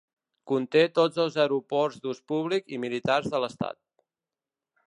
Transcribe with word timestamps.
Conté 0.51 0.81
tots 0.99 1.19
els 1.25 1.37
aeroports 1.43 2.01
d'ús 2.05 2.23
públic 2.33 2.75
i 2.79 2.83
militars 2.87 3.33
de 3.35 3.43
l'estat. 3.45 3.83